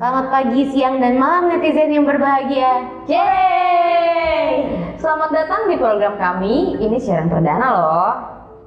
Selamat 0.00 0.32
pagi, 0.32 0.64
siang, 0.72 0.96
dan 0.96 1.20
malam 1.20 1.52
netizen 1.52 1.92
yang 1.92 2.08
berbahagia. 2.08 2.88
Yeay! 3.04 4.64
Selamat 4.96 5.28
datang 5.28 5.68
di 5.68 5.76
program 5.76 6.16
kami. 6.16 6.80
Ini 6.80 6.96
siaran 6.96 7.28
perdana 7.28 7.68
loh. 7.68 8.12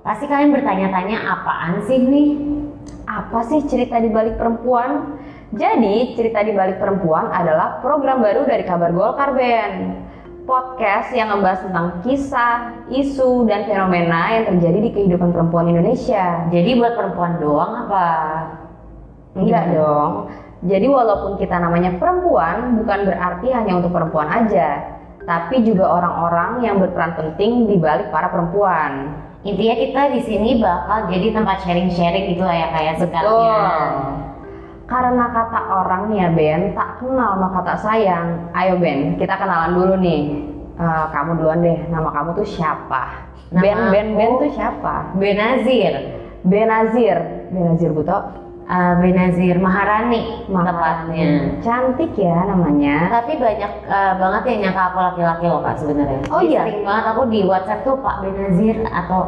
Pasti 0.05 0.29
kalian 0.29 0.53
bertanya-tanya 0.53 1.17
apaan 1.25 1.81
sih 1.89 2.05
nih? 2.05 2.37
Apa 3.09 3.49
sih 3.49 3.65
cerita 3.65 3.97
di 3.97 4.13
balik 4.13 4.37
perempuan? 4.37 5.17
Jadi, 5.57 6.13
cerita 6.13 6.45
di 6.45 6.53
balik 6.53 6.77
perempuan 6.77 7.33
adalah 7.33 7.81
program 7.81 8.21
baru 8.21 8.45
dari 8.45 8.61
Kabar 8.69 8.93
Golkar 8.93 9.33
Ben. 9.33 10.05
Podcast 10.45 11.17
yang 11.17 11.33
membahas 11.33 11.65
tentang 11.65 11.97
kisah, 12.05 12.85
isu, 12.93 13.49
dan 13.49 13.65
fenomena 13.65 14.37
yang 14.37 14.53
terjadi 14.53 14.85
di 14.85 14.89
kehidupan 14.93 15.33
perempuan 15.33 15.65
Indonesia. 15.65 16.45
Jadi 16.53 16.77
buat 16.77 16.93
perempuan 16.93 17.41
doang 17.41 17.89
apa? 17.89 18.09
Enggak 19.33 19.73
dong. 19.73 20.29
Jadi 20.63 20.87
walaupun 20.87 21.35
kita 21.35 21.59
namanya 21.59 21.99
perempuan, 21.99 22.79
bukan 22.79 22.99
berarti 23.03 23.51
hanya 23.51 23.83
untuk 23.83 23.91
perempuan 23.91 24.31
aja, 24.31 24.95
tapi 25.27 25.59
juga 25.63 25.91
orang-orang 25.91 26.63
yang 26.63 26.79
berperan 26.79 27.19
penting 27.19 27.67
di 27.67 27.75
balik 27.75 28.07
para 28.15 28.31
perempuan. 28.31 29.11
Intinya 29.43 29.75
kita 29.75 30.01
di 30.15 30.21
sini 30.23 30.49
bakal 30.63 31.11
jadi 31.11 31.35
tempat 31.35 31.67
sharing-sharing 31.67 32.31
gitu 32.31 32.47
lah 32.47 32.55
ya 32.55 32.67
kayak 32.71 32.95
sekatnya. 32.95 33.59
Karena 34.87 35.25
kata 35.35 35.59
orang 35.83 36.01
nih 36.11 36.17
ya 36.23 36.29
Ben, 36.31 36.61
tak 36.71 37.03
kenal 37.03 37.39
maka 37.43 37.59
tak 37.67 37.77
sayang. 37.83 38.47
Ayo 38.55 38.79
Ben, 38.79 39.19
kita 39.19 39.35
kenalan 39.35 39.75
dulu 39.75 39.99
nih. 39.99 40.47
Eh, 40.73 41.05
kamu 41.11 41.43
duluan 41.43 41.59
deh, 41.59 41.79
nama 41.91 42.09
kamu 42.09 42.39
tuh 42.39 42.47
siapa? 42.47 43.29
Nama 43.53 43.93
ben, 43.93 43.93
Ben, 43.93 44.07
Ben 44.15 44.31
tuh 44.39 44.51
siapa? 44.55 45.11
Benazir, 45.19 45.93
Benazir, 46.47 47.17
Benazir 47.51 47.91
Buto. 47.91 48.42
Uh, 48.73 48.93
Benazir 48.97 49.55
Maharani, 49.61 50.49
Maharani. 50.49 50.65
tepatnya. 50.73 51.29
Cantik 51.61 52.11
ya 52.17 52.37
namanya. 52.49 52.97
Tapi 53.21 53.37
banyak 53.37 53.71
uh, 53.85 54.13
banget 54.17 54.41
yang 54.49 54.59
nyangka 54.67 54.83
aku 54.89 54.97
laki-laki 54.99 55.45
loh 55.45 55.61
kak 55.61 55.75
sebenarnya. 55.77 56.21
Oh 56.33 56.41
Jadi 56.41 56.49
iya? 56.49 56.61
Sering 56.65 56.81
banget 56.81 57.05
aku 57.13 57.21
di 57.29 57.39
WhatsApp 57.45 57.83
tuh 57.85 57.95
Pak 58.01 58.15
Benazir 58.25 58.77
atau 58.89 59.21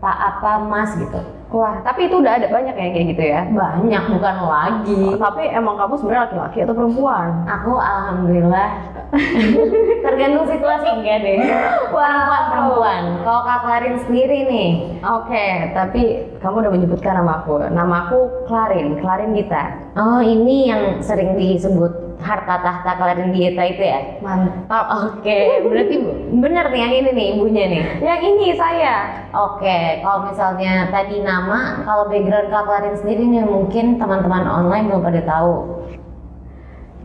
Pak 0.00 0.16
apa 0.16 0.52
Mas 0.68 0.90
gitu. 1.00 1.20
Wah, 1.50 1.82
tapi 1.82 2.06
itu 2.06 2.14
udah 2.22 2.38
ada 2.38 2.46
banyak 2.46 2.74
ya 2.78 2.88
kayak 2.94 3.06
gitu 3.10 3.22
ya. 3.26 3.40
Banyak 3.50 4.02
bukan 4.06 4.36
lagi. 4.46 5.02
Oh, 5.10 5.18
tapi 5.18 5.50
emang 5.50 5.74
kamu 5.74 5.94
sebenarnya 5.98 6.22
laki-laki 6.30 6.58
atau 6.62 6.74
perempuan? 6.78 7.28
Aku 7.50 7.72
alhamdulillah 7.74 8.68
tergantung 10.06 10.46
situasi 10.46 10.86
enggak 10.94 11.18
deh. 11.26 11.42
Perempuan 11.90 12.42
perempuan. 12.54 13.02
Kalau 13.26 13.42
Kak 13.42 13.58
Klarin 13.66 13.96
sendiri 14.06 14.38
nih, 14.46 14.70
Oke, 15.02 15.74
tapi 15.74 16.02
kamu 16.38 16.54
udah 16.62 16.72
menyebutkan 16.72 17.18
nama 17.18 17.42
aku. 17.42 17.66
Nama 17.66 17.94
aku 18.06 18.18
Klarin, 18.46 19.02
Klarin 19.02 19.34
Gita. 19.34 19.74
oh 19.98 20.22
ini 20.22 20.70
yang 20.70 21.02
sering 21.02 21.34
disebut 21.34 22.09
harta 22.20 22.56
tahta 22.60 22.90
Klarin 23.00 23.32
Dieta 23.32 23.62
itu 23.64 23.82
ya? 23.82 24.00
Mantap. 24.20 24.84
Oke, 25.08 25.64
berarti 25.64 25.96
bener 26.36 26.64
nih 26.72 26.80
yang 26.80 26.94
ini 26.94 27.10
nih 27.16 27.26
ibunya 27.36 27.64
nih. 27.68 27.82
Yang 28.04 28.20
ini 28.28 28.46
saya. 28.56 28.96
Oke, 29.32 30.04
kalau 30.04 30.28
misalnya 30.28 30.88
tadi 30.92 31.20
nama, 31.24 31.84
kalau 31.84 32.08
background 32.08 32.48
Kak 32.52 32.64
Klarin 32.66 32.96
sendiri 32.98 33.24
nih 33.24 33.44
mungkin 33.44 33.96
teman-teman 33.96 34.44
online 34.44 34.86
belum 34.88 35.02
pada 35.04 35.22
tahu. 35.24 35.54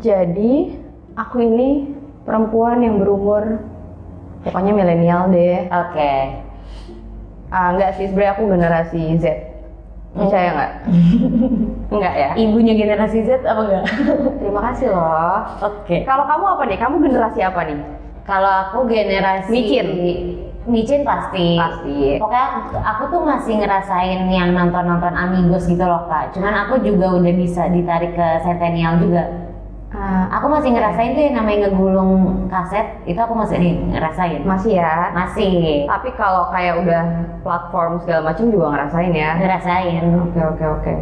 Jadi, 0.04 0.76
aku 1.16 1.38
ini 1.42 1.96
perempuan 2.28 2.84
yang 2.84 3.00
berumur 3.00 3.64
pokoknya 4.44 4.72
milenial 4.76 5.32
deh. 5.32 5.66
Oke. 5.72 6.14
Ah, 7.54 7.72
enggak 7.72 7.96
sih, 7.96 8.10
sebenarnya 8.10 8.34
aku 8.36 8.44
generasi 8.50 9.02
Z. 9.22 9.26
Percaya 10.16 10.50
nggak? 10.56 10.72
enggak 11.94 12.16
ya? 12.16 12.32
Ibunya 12.40 12.74
generasi 12.80 13.28
Z 13.28 13.44
apa 13.44 13.62
enggak? 13.68 13.86
Terima 14.40 14.62
kasih 14.72 14.88
loh. 14.96 15.40
Oke. 15.60 16.08
Kalau 16.08 16.24
kamu 16.24 16.46
apa 16.56 16.64
nih? 16.72 16.78
Kamu 16.80 16.96
generasi 17.04 17.40
apa 17.44 17.62
nih? 17.68 17.80
Kalau 18.26 18.50
aku 18.50 18.90
generasi 18.90 19.52
Micin? 19.54 19.88
Micin 20.66 21.06
pasti. 21.06 21.62
Pasti. 21.62 22.18
Pokoknya 22.18 22.46
aku, 22.58 22.76
aku 22.82 23.04
tuh 23.14 23.22
masih 23.22 23.54
ngerasain 23.62 24.26
yang 24.34 24.50
nonton-nonton 24.58 25.14
Amigos 25.14 25.70
gitu 25.70 25.86
loh 25.86 26.10
kak. 26.10 26.34
Cuman 26.34 26.66
aku 26.66 26.82
juga 26.82 27.14
udah 27.14 27.34
bisa 27.38 27.70
ditarik 27.70 28.18
ke 28.18 28.28
Centennial 28.42 28.98
juga. 28.98 29.45
Ah, 30.06 30.38
Aku 30.38 30.54
masih 30.54 30.70
ngerasain 30.70 31.18
tuh 31.18 31.24
yang 31.26 31.42
namanya 31.42 31.66
ngegulung 31.66 32.46
kaset. 32.46 33.02
Itu 33.10 33.18
aku 33.18 33.34
masih 33.34 33.58
ngerasain. 33.90 34.46
masih 34.46 34.78
ya? 34.78 35.10
Masih 35.18 35.90
Tapi 35.90 36.14
kalau 36.14 36.54
kayak 36.54 36.86
udah 36.86 37.04
platform 37.42 37.98
segala 38.06 38.30
macam 38.30 38.46
juga 38.54 38.66
ngerasain 38.78 39.14
ya? 39.18 39.30
ngerasain. 39.42 40.04
Oke 40.30 40.40
oke 40.46 40.66
oke. 40.78 40.94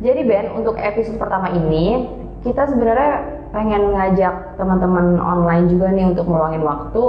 Jadi 0.00 0.20
Ben, 0.24 0.48
untuk 0.56 0.80
episode 0.80 1.20
pertama 1.20 1.52
ini 1.52 2.08
kita 2.40 2.64
sebenarnya 2.64 3.12
pengen 3.52 3.92
ngajak 3.92 4.56
teman-teman 4.56 5.20
online 5.20 5.68
juga 5.68 5.92
nih 5.92 6.08
untuk 6.08 6.24
meluangin 6.24 6.64
waktu 6.64 7.02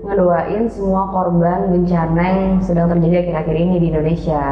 ngedoain 0.00 0.64
semua 0.72 1.04
korban 1.12 1.68
bencana 1.68 2.24
yang 2.24 2.44
sedang 2.64 2.88
terjadi 2.88 3.28
akhir-akhir 3.28 3.56
ini 3.60 3.74
di 3.76 3.86
Indonesia. 3.92 4.44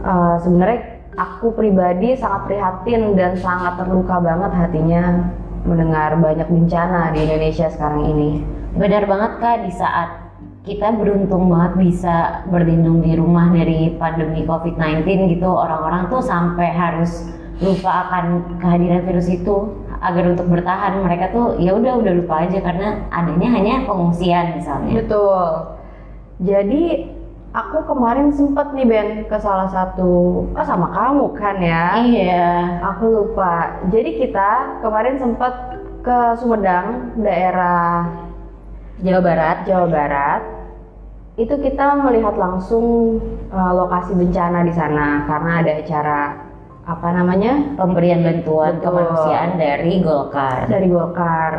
Eh, 0.00 0.34
sebenarnya 0.46 0.78
aku 1.20 1.52
pribadi 1.52 2.16
sangat 2.16 2.48
prihatin 2.48 3.12
dan 3.12 3.36
sangat 3.36 3.76
terluka 3.76 4.16
banget 4.24 4.52
hatinya 4.56 5.28
mendengar 5.68 6.16
banyak 6.16 6.48
bencana 6.48 7.12
di 7.12 7.28
Indonesia 7.28 7.68
sekarang 7.68 8.08
ini. 8.08 8.40
Benar 8.72 9.04
banget 9.04 9.32
kak 9.36 9.56
di 9.68 9.72
saat 9.76 10.08
kita 10.64 10.96
beruntung 10.96 11.52
banget 11.52 11.72
bisa 11.76 12.44
berlindung 12.48 13.04
di 13.04 13.16
rumah 13.16 13.52
dari 13.52 13.96
pandemi 13.96 14.44
COVID-19 14.44 15.36
gitu 15.36 15.48
orang-orang 15.48 16.08
tuh 16.08 16.20
sampai 16.24 16.68
harus 16.72 17.28
lupa 17.60 18.08
akan 18.08 18.56
kehadiran 18.60 19.04
virus 19.04 19.28
itu 19.28 19.72
agar 20.00 20.32
untuk 20.32 20.48
bertahan 20.48 21.04
mereka 21.04 21.28
tuh 21.28 21.60
ya 21.60 21.76
udah 21.76 22.00
udah 22.00 22.12
lupa 22.24 22.48
aja 22.48 22.56
karena 22.64 23.04
adanya 23.12 23.48
hanya 23.52 23.74
pengungsian 23.84 24.56
misalnya. 24.56 25.04
Betul. 25.04 25.44
Jadi 26.40 26.84
aku 27.50 27.82
kemarin 27.86 28.30
sempet 28.30 28.70
nih 28.74 28.86
Ben 28.86 29.08
ke 29.26 29.36
salah 29.42 29.66
satu, 29.66 30.46
oh 30.54 30.66
sama 30.66 30.90
kamu 30.94 31.26
kan 31.34 31.56
ya? 31.58 31.98
Iya. 31.98 32.48
Aku 32.94 33.10
lupa. 33.10 33.82
Jadi 33.90 34.22
kita 34.22 34.80
kemarin 34.82 35.18
sempet 35.18 35.54
ke 36.00 36.18
Sumedang, 36.38 37.14
daerah 37.18 38.06
Jawa 39.02 39.20
Barat. 39.20 39.56
Jawa 39.66 39.86
Barat. 39.90 40.42
Itu 41.40 41.56
kita 41.56 41.96
melihat 42.04 42.36
langsung 42.36 43.16
eh, 43.48 43.72
lokasi 43.74 44.12
bencana 44.12 44.60
di 44.62 44.72
sana 44.76 45.24
karena 45.24 45.52
ada 45.64 45.72
acara 45.80 46.20
apa 46.80 47.08
namanya 47.14 47.76
Pemberian 47.78 48.24
bantuan 48.24 48.80
Betul. 48.80 48.84
kemanusiaan 48.88 49.50
dari 49.56 49.92
Golkar. 50.02 50.66
dari 50.68 50.86
Golkar. 50.90 51.52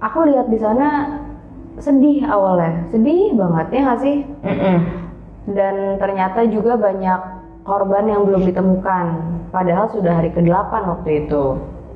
Aku 0.00 0.26
lihat 0.26 0.48
di 0.50 0.58
sana 0.58 1.22
sedih 1.78 2.22
awalnya, 2.26 2.86
sedih 2.94 3.34
banget 3.34 3.66
ya 3.74 3.80
nggak 3.82 4.00
sih? 4.00 4.16
Mm-mm. 4.46 4.78
Dan 5.54 5.74
ternyata 6.00 6.46
juga 6.48 6.78
banyak 6.78 7.20
korban 7.66 8.04
yang 8.06 8.22
belum 8.28 8.46
ditemukan. 8.48 9.06
Padahal 9.50 9.86
sudah 9.90 10.18
hari 10.18 10.30
ke-8 10.34 10.72
waktu 10.72 11.26
itu. 11.26 11.44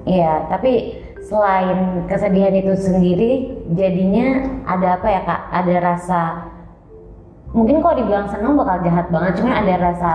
Iya, 0.08 0.48
tapi 0.48 0.98
selain 1.28 2.08
kesedihan 2.08 2.54
itu 2.56 2.72
sendiri, 2.78 3.32
jadinya 3.76 4.48
ada 4.64 4.96
apa 4.96 5.08
ya 5.10 5.20
kak? 5.26 5.40
Ada 5.52 5.74
rasa 5.82 6.20
mungkin 7.52 7.80
kalau 7.80 7.96
dibilang 7.96 8.28
senang 8.28 8.56
bakal 8.56 8.80
jahat 8.84 9.06
banget, 9.12 9.40
cuman 9.40 9.54
ada 9.64 9.74
rasa 9.76 10.12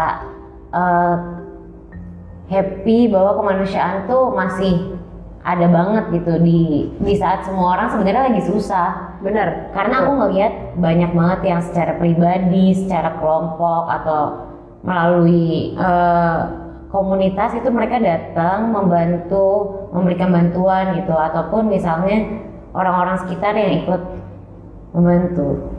eh, 0.74 1.16
happy 2.50 3.10
bahwa 3.10 3.38
kemanusiaan 3.42 4.06
tuh 4.06 4.34
masih 4.34 4.98
ada 5.44 5.68
banget 5.68 6.04
gitu 6.16 6.40
di 6.40 6.88
di 6.98 7.14
saat 7.20 7.44
semua 7.44 7.78
orang 7.78 7.88
sebenarnya 7.94 8.34
lagi 8.34 8.42
susah. 8.48 9.13
Bener. 9.24 9.72
Karena 9.72 9.96
aku 10.04 10.12
ngelihat 10.20 10.54
banyak 10.78 11.12
banget 11.16 11.40
yang 11.48 11.62
secara 11.64 11.96
pribadi, 11.96 12.76
secara 12.76 13.16
kelompok 13.18 13.88
atau 13.88 14.22
melalui 14.84 15.80
eh, 15.80 16.40
komunitas 16.92 17.56
itu 17.56 17.72
mereka 17.72 18.04
datang 18.04 18.76
membantu, 18.76 19.80
memberikan 19.96 20.30
bantuan 20.30 21.00
gitu 21.00 21.16
ataupun 21.16 21.72
misalnya 21.72 22.44
orang-orang 22.76 23.18
sekitar 23.24 23.56
yang 23.56 23.88
ikut 23.88 24.02
membantu. 24.92 25.72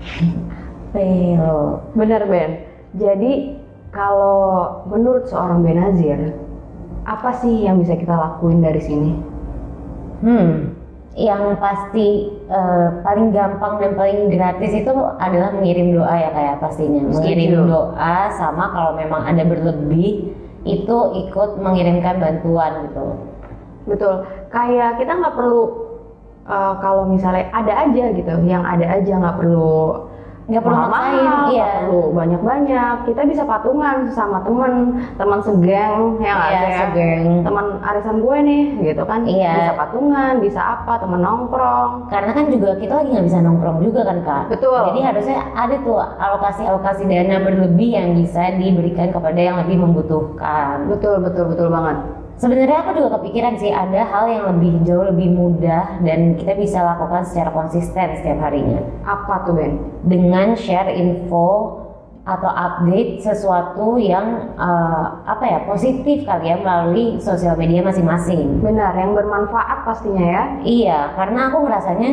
Pero, 0.97 1.85
Bener 1.93 2.25
Ben. 2.25 2.51
Jadi 2.97 3.61
kalau 3.93 4.83
menurut 4.89 5.29
seorang 5.29 5.63
Benazir, 5.63 6.33
apa 7.05 7.31
sih 7.45 7.69
yang 7.69 7.83
bisa 7.83 7.95
kita 7.95 8.15
lakuin 8.15 8.65
dari 8.65 8.81
sini? 8.81 9.13
hmm, 10.25 10.74
yang 11.15 11.55
pasti 11.63 12.27
eh, 12.51 12.89
paling 13.07 13.31
gampang 13.31 13.79
dan 13.79 13.95
paling 13.95 14.35
gratis 14.35 14.75
itu 14.75 14.91
adalah 15.23 15.55
mengirim 15.55 15.95
doa 15.95 16.11
ya 16.11 16.31
kayak 16.35 16.59
pastinya. 16.59 17.07
Mengirim 17.07 17.71
doa 17.71 18.17
sama 18.35 18.75
kalau 18.75 18.99
memang 18.99 19.23
ada 19.23 19.47
berlebih 19.47 20.35
itu 20.67 20.97
ikut 21.27 21.51
mengirimkan 21.63 22.19
bantuan 22.19 22.91
gitu. 22.91 23.07
Betul. 23.87 24.15
Kayak 24.51 24.99
kita 24.99 25.13
nggak 25.15 25.37
perlu 25.39 25.63
uh, 26.51 26.75
kalau 26.83 27.07
misalnya 27.07 27.47
ada 27.55 27.87
aja 27.87 28.05
gitu, 28.11 28.33
yang 28.49 28.65
ada 28.67 28.87
aja 28.99 29.13
nggak 29.15 29.39
perlu 29.39 30.09
Nggak 30.45 30.61
perlu 30.61 30.77
maksain, 30.77 31.25
mahal, 31.25 31.47
iya. 31.51 31.69
perlu 31.81 32.01
banyak-banyak. 32.13 32.95
Kita 33.09 33.23
bisa 33.25 33.43
patungan 33.43 33.97
sama 34.13 34.45
temen, 34.45 34.73
teman 35.17 35.41
segeng, 35.41 36.21
ya 36.21 36.33
nggak 36.37 36.51
Iya, 36.53 36.61
sih? 36.61 36.75
segeng. 36.85 37.25
Teman 37.41 37.67
arisan 37.81 38.17
gue 38.21 38.37
nih, 38.45 38.63
gitu 38.85 39.03
kan? 39.03 39.21
Iya. 39.25 39.55
Bisa 39.57 39.73
patungan, 39.75 40.33
bisa 40.39 40.61
apa? 40.61 40.93
Temen 41.01 41.21
nongkrong. 41.21 41.91
karena 42.13 42.31
kan 42.31 42.45
juga 42.47 42.77
kita 42.77 42.93
lagi 42.95 43.09
nggak 43.11 43.27
bisa 43.27 43.39
nongkrong 43.41 43.79
juga 43.81 44.01
kan 44.05 44.19
kak 44.23 44.43
Betul. 44.53 44.81
jadi 44.93 45.01
harusnya 45.03 45.39
ada 45.57 45.77
tuh 45.81 45.99
alokasi-alokasi 45.99 47.03
dana 47.05 47.37
berlebih 47.41 47.91
yang 47.91 48.09
bisa 48.15 48.55
diberikan 48.55 49.09
kepada 49.11 49.41
yang 49.41 49.57
lebih 49.65 49.81
membutuhkan 49.81 50.87
Betul, 50.87 51.21
betul, 51.21 51.51
betul 51.51 51.69
banget. 51.69 51.97
Sebenarnya 52.37 52.83
aku 52.83 52.91
juga 52.99 53.21
kepikiran 53.21 53.55
sih 53.59 53.71
ada 53.71 54.03
hal 54.05 54.25
yang 54.27 54.45
lebih 54.57 54.83
jauh 54.83 55.07
lebih 55.07 55.29
mudah 55.33 56.03
dan 56.03 56.35
kita 56.35 56.59
bisa 56.59 56.83
lakukan 56.83 57.23
secara 57.23 57.51
konsisten 57.55 58.19
setiap 58.19 58.39
harinya 58.43 58.83
Apa 59.07 59.47
tuh 59.47 59.55
Ben? 59.55 59.73
dengan 60.05 60.59
share 60.59 60.91
info 60.95 61.81
atau 62.25 62.49
update 62.49 63.21
sesuatu 63.21 64.01
yang 64.01 64.57
eh, 64.57 65.05
apa 65.29 65.45
ya 65.45 65.59
positif 65.69 66.25
kali 66.25 66.49
ya 66.49 66.57
melalui 66.57 67.21
sosial 67.21 67.53
media 67.53 67.85
masing-masing 67.85 68.65
Benar, 68.65 68.97
yang 68.97 69.13
bermanfaat 69.13 69.85
pastinya 69.85 70.25
ya. 70.25 70.43
Iya, 70.65 70.99
karena 71.21 71.53
aku 71.53 71.69
ngerasanya 71.69 72.11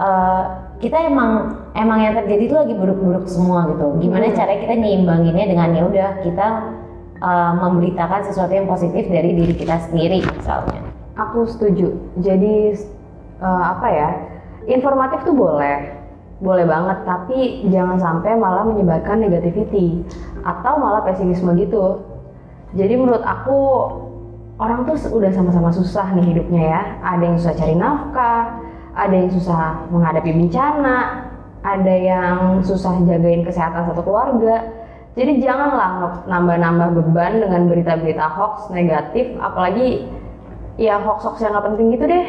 eh, 0.00 0.42
kita 0.80 1.08
emang 1.08 1.52
emang 1.76 2.00
yang 2.00 2.14
terjadi 2.16 2.42
itu 2.48 2.56
lagi 2.56 2.74
buruk-buruk 2.76 3.28
semua 3.28 3.68
gitu. 3.72 3.96
Gimana 4.00 4.32
Hmm. 4.32 4.36
cara 4.40 4.56
kita 4.56 4.72
nyeimbanginnya 4.76 5.44
dengan 5.52 5.68
ya 5.72 5.82
udah 5.84 6.10
kita 6.24 6.46
eh, 7.20 7.52
memberitakan 7.56 8.20
sesuatu 8.28 8.52
yang 8.52 8.68
positif 8.68 9.08
dari 9.08 9.32
diri 9.32 9.54
kita 9.56 9.88
sendiri 9.88 10.22
misalnya. 10.24 10.80
Aku 11.16 11.48
setuju. 11.48 11.96
Jadi 12.20 12.76
eh, 13.40 13.64
apa 13.64 13.88
ya? 13.88 14.10
Informatif 14.66 15.22
tuh 15.22 15.36
boleh, 15.36 15.94
boleh 16.42 16.66
banget. 16.66 16.98
Tapi 17.06 17.68
jangan 17.70 17.98
sampai 17.98 18.34
malah 18.34 18.66
menyebarkan 18.66 19.22
negativity 19.22 20.02
atau 20.42 20.78
malah 20.78 21.02
pesimisme 21.06 21.54
gitu. 21.58 22.02
Jadi 22.74 22.94
menurut 22.98 23.22
aku 23.22 23.58
orang 24.56 24.88
tuh 24.88 24.96
udah 25.16 25.30
sama-sama 25.32 25.70
susah 25.72 26.12
nih 26.16 26.34
hidupnya 26.34 26.62
ya. 26.66 26.82
Ada 27.04 27.22
yang 27.24 27.36
susah 27.38 27.54
cari 27.54 27.74
nafkah, 27.76 28.42
ada 28.96 29.14
yang 29.14 29.30
susah 29.30 29.86
menghadapi 29.92 30.30
bencana, 30.32 30.98
ada 31.62 31.94
yang 31.94 32.38
susah 32.64 32.96
jagain 33.04 33.44
kesehatan 33.44 33.86
satu 33.92 34.02
keluarga. 34.02 34.85
Jadi 35.16 35.40
janganlah 35.40 36.22
nambah-nambah 36.28 36.88
beban 36.92 37.40
dengan 37.40 37.72
berita-berita 37.72 38.26
hoax 38.36 38.68
negatif, 38.68 39.32
apalagi 39.40 40.04
ya 40.76 41.00
hoax-hoax 41.00 41.40
yang 41.40 41.56
nggak 41.56 41.66
penting 41.72 41.86
gitu 41.96 42.04
deh. 42.04 42.26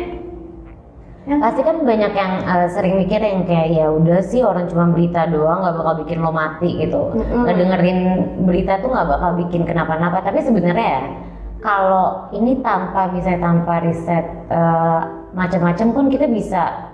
Ya. 1.27 1.35
Pasti 1.43 1.59
kan 1.67 1.83
banyak 1.83 2.15
yang 2.15 2.33
eh, 2.47 2.67
sering 2.71 2.95
mikir 3.03 3.19
yang 3.19 3.43
kayak 3.43 3.75
ya 3.75 3.91
udah 3.91 4.23
sih 4.23 4.39
orang 4.39 4.71
cuma 4.71 4.87
berita 4.95 5.27
doang 5.27 5.59
nggak 5.59 5.75
bakal 5.75 5.93
bikin 5.99 6.23
lo 6.23 6.31
mati 6.31 6.79
gitu. 6.79 7.11
Mm-mm. 7.11 7.43
Ngedengerin 7.43 7.99
berita 8.47 8.79
tuh 8.79 8.95
nggak 8.95 9.07
bakal 9.11 9.31
bikin 9.35 9.67
kenapa-napa. 9.67 10.23
Tapi 10.23 10.39
sebenarnya 10.39 10.87
ya 10.87 11.03
kalau 11.59 12.31
ini 12.31 12.63
tanpa 12.63 13.11
misalnya 13.11 13.43
tanpa 13.43 13.83
riset 13.83 14.23
eh, 14.47 15.01
macam-macam 15.35 15.87
pun 15.91 16.05
kita 16.07 16.31
bisa 16.31 16.86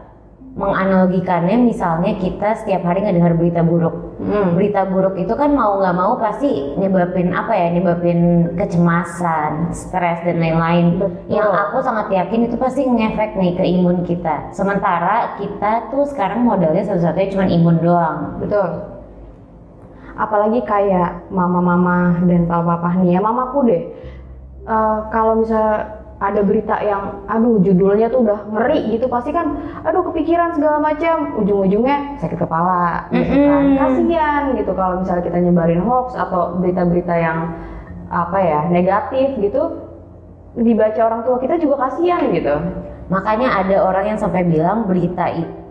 menganalogikannya 0.53 1.65
misalnya 1.65 2.13
kita 2.21 2.53
setiap 2.61 2.85
hari 2.85 3.01
ngedengar 3.01 3.33
berita 3.33 3.65
buruk. 3.65 4.21
Hmm. 4.21 4.53
Berita 4.53 4.85
buruk 4.85 5.17
itu 5.17 5.33
kan 5.33 5.49
mau 5.49 5.81
nggak 5.81 5.97
mau 5.97 6.13
pasti 6.21 6.77
nyebabin 6.77 7.33
apa 7.33 7.57
ya? 7.57 7.73
Nyebabin 7.73 8.53
kecemasan, 8.53 9.73
stres 9.73 10.21
dan 10.21 10.37
lain-lain. 10.37 11.01
Betul. 11.01 11.41
Yang 11.41 11.49
aku 11.57 11.77
sangat 11.81 12.07
yakin 12.13 12.45
itu 12.45 12.55
pasti 12.61 12.85
ngefek 12.85 13.33
nih 13.33 13.51
ke 13.57 13.63
imun 13.65 14.05
kita. 14.05 14.53
Sementara 14.53 15.41
kita 15.41 15.89
tuh 15.89 16.05
sekarang 16.05 16.45
modalnya 16.45 16.85
satu-satunya 16.85 17.33
cuma 17.33 17.45
imun 17.49 17.77
doang. 17.81 18.17
Betul. 18.37 18.93
Apalagi 20.13 20.61
kayak 20.69 21.33
mama-mama 21.33 22.21
dan 22.29 22.45
papa-papa 22.45 23.01
nih 23.01 23.17
ya, 23.17 23.19
mamaku 23.25 23.59
deh. 23.65 23.83
Eh, 24.63 24.97
kalau 25.09 25.41
misal 25.41 26.02
ada 26.23 26.39
berita 26.39 26.79
yang, 26.79 27.27
aduh 27.27 27.59
judulnya 27.59 28.07
tuh 28.07 28.23
udah 28.23 28.47
ngeri 28.55 28.95
gitu, 28.95 29.11
pasti 29.11 29.35
kan, 29.35 29.59
aduh 29.83 30.07
kepikiran 30.07 30.55
segala 30.55 30.79
macam, 30.79 31.35
ujung-ujungnya 31.43 32.23
sakit 32.23 32.39
kepala, 32.39 33.11
gitu 33.11 33.35
kan. 33.43 33.63
Mm-mm. 33.67 33.79
Kasian 33.79 34.43
gitu 34.55 34.71
kalau 34.71 35.03
misalnya 35.03 35.23
kita 35.27 35.37
nyebarin 35.43 35.83
hoax 35.83 36.15
atau 36.15 36.55
berita-berita 36.63 37.15
yang 37.19 37.51
apa 38.07 38.37
ya 38.39 38.59
negatif 38.71 39.35
gitu, 39.43 39.83
dibaca 40.55 41.01
orang 41.03 41.21
tua 41.27 41.37
kita 41.43 41.59
juga 41.59 41.75
kasihan 41.89 42.31
gitu. 42.31 42.55
Makanya 43.11 43.59
ada 43.59 43.83
orang 43.83 44.15
yang 44.15 44.19
sampai 44.21 44.47
bilang 44.47 44.87
berita 44.87 45.27
itu, 45.35 45.62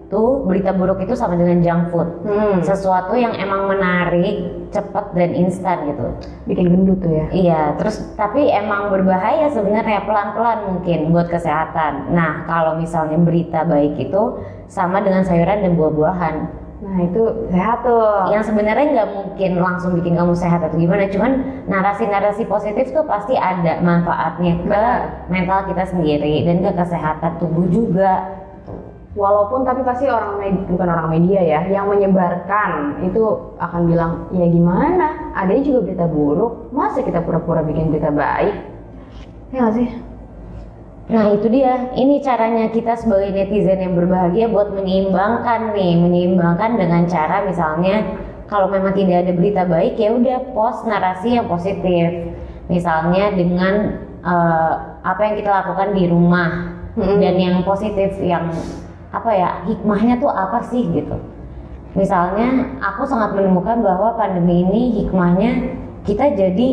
berita 0.44 0.76
buruk 0.76 1.00
itu 1.00 1.16
sama 1.16 1.40
dengan 1.40 1.64
junk 1.64 1.88
food. 1.88 2.08
Hmm. 2.28 2.60
Sesuatu 2.60 3.16
yang 3.16 3.32
emang 3.32 3.70
menarik, 3.72 4.68
cepat 4.68 5.16
dan 5.16 5.32
instan 5.32 5.88
gitu. 5.88 6.06
Bikin 6.44 6.68
gendut 6.68 7.00
tuh 7.00 7.12
ya. 7.12 7.26
Iya, 7.32 7.62
terus 7.80 8.02
tapi 8.18 8.52
emang 8.52 8.92
berbahaya 8.92 9.48
sebenarnya 9.48 10.04
pelan-pelan 10.04 10.68
mungkin 10.68 11.14
buat 11.16 11.32
kesehatan. 11.32 12.12
Nah, 12.12 12.44
kalau 12.44 12.76
misalnya 12.76 13.16
berita 13.16 13.64
baik 13.64 13.96
itu 13.96 14.42
sama 14.68 15.00
dengan 15.00 15.24
sayuran 15.24 15.64
dan 15.64 15.72
buah-buahan. 15.76 16.62
Nah 16.82 16.98
itu 17.06 17.22
sehat 17.54 17.86
tuh. 17.86 18.26
Yang 18.34 18.50
sebenarnya 18.50 18.86
nggak 18.90 19.10
mungkin 19.14 19.50
langsung 19.62 19.94
bikin 19.94 20.18
kamu 20.18 20.34
sehat 20.34 20.66
atau 20.66 20.74
gimana, 20.74 21.06
cuman 21.06 21.62
narasi-narasi 21.70 22.42
positif 22.50 22.90
tuh 22.90 23.06
pasti 23.06 23.38
ada 23.38 23.78
manfaatnya 23.78 24.58
ke 24.58 24.66
Benar. 24.66 25.30
mental 25.30 25.70
kita 25.70 25.84
sendiri 25.94 26.42
dan 26.42 26.58
ke 26.66 26.70
kesehatan 26.74 27.38
tubuh 27.38 27.70
juga. 27.70 28.41
Walaupun 29.12 29.68
tapi 29.68 29.84
pasti 29.84 30.08
orang 30.08 30.40
med- 30.40 30.64
bukan 30.72 30.88
orang 30.88 31.12
media 31.12 31.44
ya 31.44 31.60
yang 31.68 31.84
menyebarkan 31.84 33.04
itu 33.04 33.52
akan 33.60 33.84
bilang 33.84 34.12
ya 34.32 34.48
gimana? 34.48 35.36
Ada 35.36 35.60
juga 35.60 35.84
berita 35.84 36.08
buruk. 36.08 36.72
Masa 36.72 37.04
kita 37.04 37.20
pura-pura 37.20 37.60
bikin 37.60 37.92
berita 37.92 38.08
baik? 38.08 38.56
Ya 39.52 39.68
nggak 39.68 39.74
sih? 39.76 39.88
Nah 41.12 41.28
itu 41.28 41.44
dia, 41.52 41.92
ini 41.92 42.24
caranya 42.24 42.72
kita 42.72 42.96
sebagai 42.96 43.36
netizen 43.36 43.84
yang 43.84 43.92
berbahagia 43.92 44.48
buat 44.48 44.72
menyeimbangkan 44.72 45.76
nih, 45.76 45.98
menyeimbangkan 46.00 46.80
dengan 46.80 47.04
cara 47.04 47.44
misalnya 47.44 48.16
kalau 48.48 48.72
memang 48.72 48.96
tidak 48.96 49.28
ada 49.28 49.32
berita 49.36 49.68
baik 49.68 50.00
ya 50.00 50.08
udah 50.16 50.56
post 50.56 50.88
narasi 50.88 51.36
yang 51.36 51.52
positif, 51.52 52.32
misalnya 52.72 53.28
dengan 53.34 53.74
eh, 54.24 54.74
apa 55.04 55.20
yang 55.20 55.34
kita 55.36 55.50
lakukan 55.52 55.88
di 56.00 56.04
rumah 56.08 56.50
Mm-mm. 56.96 57.20
dan 57.20 57.34
yang 57.36 57.56
positif 57.60 58.16
yang 58.22 58.48
apa 59.12 59.30
ya 59.36 59.50
hikmahnya 59.68 60.16
tuh 60.18 60.32
apa 60.32 60.64
sih 60.72 60.88
gitu. 60.88 61.16
Misalnya 61.92 62.80
aku 62.80 63.04
sangat 63.04 63.36
menemukan 63.36 63.84
bahwa 63.84 64.16
pandemi 64.16 64.64
ini 64.64 65.04
hikmahnya 65.04 65.76
kita 66.08 66.32
jadi 66.32 66.68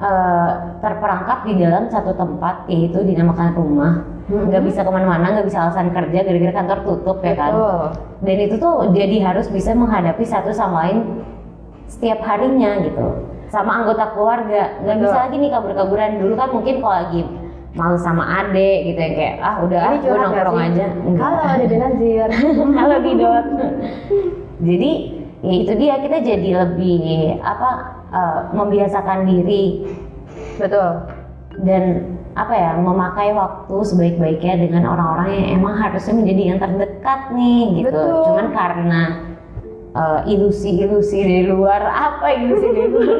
eh, 0.00 0.52
terperangkap 0.80 1.44
di 1.44 1.60
dalam 1.60 1.92
satu 1.92 2.16
tempat 2.16 2.64
yaitu 2.72 3.04
dinamakan 3.04 3.52
rumah. 3.52 3.94
Mm-mm. 4.26 4.50
nggak 4.50 4.66
bisa 4.66 4.82
ke 4.82 4.90
mana-mana 4.90 5.38
nggak 5.38 5.46
bisa 5.46 5.62
alasan 5.62 5.94
kerja 5.94 6.26
gara-gara 6.26 6.50
kantor 6.50 6.78
tutup 6.82 7.22
ya 7.22 7.34
kan? 7.38 7.52
Betul. 7.54 7.84
Dan 8.26 8.36
itu 8.42 8.54
tuh 8.58 8.74
jadi 8.90 9.16
harus 9.22 9.46
bisa 9.46 9.70
menghadapi 9.70 10.24
satu 10.26 10.50
sama 10.50 10.82
lain 10.82 11.22
setiap 11.86 12.18
harinya 12.26 12.82
gitu. 12.82 13.22
Sama 13.54 13.84
anggota 13.84 14.10
keluarga. 14.18 14.82
Nggak 14.82 14.96
bisa 14.98 15.16
lagi 15.30 15.36
nih 15.38 15.50
kabur-kaburan. 15.54 16.18
Dulu 16.18 16.34
kan 16.34 16.48
mungkin 16.50 16.74
kalau 16.82 16.96
lagi 17.06 17.22
malu 17.76 17.96
sama 18.00 18.24
adek 18.42 18.90
gitu 18.90 18.98
ya 18.98 19.10
kayak 19.12 19.34
ah 19.44 19.56
udah 19.60 19.80
ah 19.80 19.94
gue 20.00 20.16
nongkrong 20.16 20.58
aja 20.58 20.86
halo 21.20 21.40
ada 21.44 21.64
Benazir 21.68 22.28
Halo 22.80 22.96
Didot. 23.04 23.46
jadi 24.64 24.92
ya 25.44 25.54
itu 25.60 25.72
dia 25.76 25.94
kita 26.00 26.18
jadi 26.24 26.48
lebih 26.64 27.36
apa 27.44 27.70
eh, 28.10 28.40
membiasakan 28.56 29.28
diri 29.28 29.84
betul 30.56 31.04
dan 31.62 32.16
apa 32.36 32.52
ya 32.52 32.70
memakai 32.76 33.32
waktu 33.32 33.76
sebaik-baiknya 33.80 34.68
dengan 34.68 34.92
orang-orang 34.92 35.28
yang 35.40 35.48
emang 35.60 35.74
harusnya 35.80 36.20
menjadi 36.20 36.42
yang 36.52 36.58
terdekat 36.60 37.20
nih 37.32 37.80
gitu. 37.80 37.96
Betul. 37.96 38.24
Cuman 38.28 38.48
karena 38.52 39.02
eh, 39.96 40.20
ilusi-ilusi 40.36 41.18
dari 41.24 41.44
luar 41.48 41.80
apa 41.80 42.26
ilusi 42.36 42.68
dari 42.76 42.88
luar 42.92 43.18